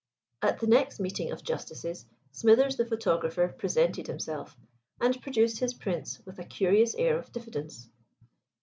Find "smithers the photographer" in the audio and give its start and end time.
2.31-3.49